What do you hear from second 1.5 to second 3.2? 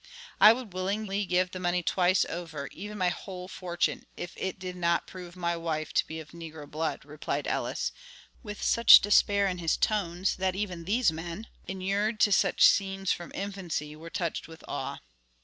the money twice over, even my